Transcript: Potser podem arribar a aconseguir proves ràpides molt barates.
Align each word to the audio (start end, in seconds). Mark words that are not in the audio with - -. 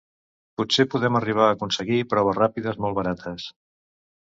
Potser 0.61 0.85
podem 0.93 1.17
arribar 1.19 1.43
a 1.49 1.51
aconseguir 1.57 1.99
proves 2.15 2.41
ràpides 2.41 2.83
molt 2.87 3.01
barates. 3.03 3.49